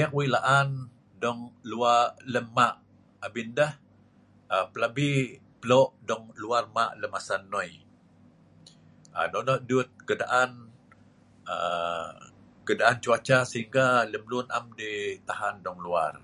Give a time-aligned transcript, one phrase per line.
[0.00, 0.68] ek weik la'an
[1.22, 2.00] dong luar
[2.32, 2.74] lem ma'
[3.26, 3.72] abin deh
[4.54, 5.10] aa pelabi
[5.62, 7.70] plok dong luar ma' lem masa noi
[9.18, 10.50] aa nonoh dut keadaan
[11.54, 12.08] aa
[12.66, 16.14] keadaan cuaca sehingga lem lun am deh tahan dong luar